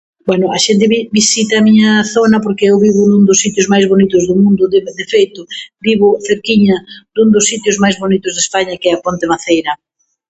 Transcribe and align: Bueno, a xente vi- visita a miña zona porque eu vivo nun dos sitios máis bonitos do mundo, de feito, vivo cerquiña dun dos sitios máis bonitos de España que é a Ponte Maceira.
Bueno, 0.29 0.45
a 0.57 0.59
xente 0.65 0.85
vi- 0.91 1.07
visita 1.19 1.53
a 1.57 1.65
miña 1.67 1.91
zona 2.15 2.37
porque 2.45 2.67
eu 2.71 2.77
vivo 2.85 3.01
nun 3.05 3.23
dos 3.29 3.41
sitios 3.43 3.69
máis 3.73 3.85
bonitos 3.91 4.21
do 4.29 4.35
mundo, 4.43 4.63
de 4.99 5.05
feito, 5.13 5.41
vivo 5.87 6.07
cerquiña 6.27 6.75
dun 7.15 7.29
dos 7.35 7.45
sitios 7.51 7.75
máis 7.83 7.95
bonitos 8.03 8.31
de 8.33 8.41
España 8.47 8.79
que 8.79 8.89
é 8.91 8.93
a 8.95 9.03
Ponte 9.05 9.29
Maceira. 9.31 9.73